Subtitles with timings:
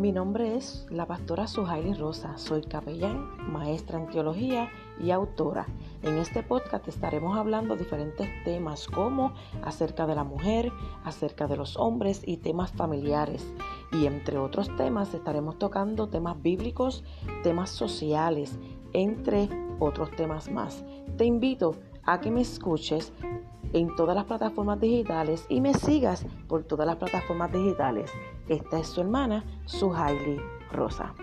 [0.00, 5.66] Mi nombre es la pastora Sujaili Rosa, soy capellán, maestra en teología y autora.
[6.02, 10.72] En este podcast estaremos hablando diferentes temas como acerca de la mujer,
[11.04, 13.52] acerca de los hombres y temas familiares.
[13.92, 17.04] Y entre otros temas estaremos tocando temas bíblicos,
[17.42, 18.58] temas sociales,
[18.94, 20.82] entre otros temas más.
[21.18, 21.74] Te invito
[22.04, 23.12] a que me escuches
[23.72, 28.10] en todas las plataformas digitales y me sigas por todas las plataformas digitales.
[28.48, 30.40] Esta es su hermana, Suhaili
[30.72, 31.14] Rosa.